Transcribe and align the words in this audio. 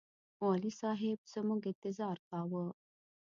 والي 0.45 0.71
صاحب 0.81 1.17
زموږ 1.33 1.61
انتظار 1.71 2.17
کاوه. 2.29 2.65